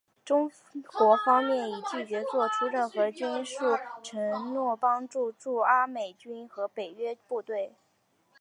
[0.25, 0.49] 中
[0.97, 3.55] 国方面已拒绝做出任何军事
[4.01, 7.75] 承诺帮助驻阿美军和北约部队。